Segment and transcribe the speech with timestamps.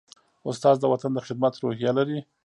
[0.49, 2.19] استاد د وطن د خدمت روحیه لري.